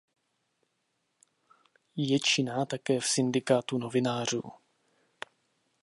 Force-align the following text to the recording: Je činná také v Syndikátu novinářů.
Je 1.95 2.19
činná 2.19 2.65
také 2.65 2.99
v 2.99 3.05
Syndikátu 3.05 3.77
novinářů. 3.77 4.41